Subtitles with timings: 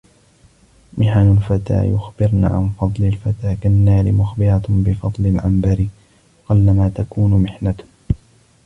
[0.97, 5.87] مِحَنُ الْفَتَى يُخْبِرْنَ عَنْ فَضْلِ الْفَتَى كَالنَّارِ مُخْبِرَةٌ بِفَضْلِ الْعَنْبَرِ
[6.45, 7.75] وَقَلَّمَا تَكُونُ مِحْنَةُ